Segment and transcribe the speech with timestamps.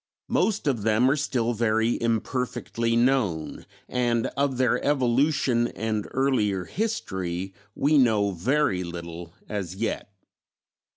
[0.29, 7.53] Most of them are still very imperfectly known, and of their evolution and earlier history
[7.75, 10.11] we know very little as yet.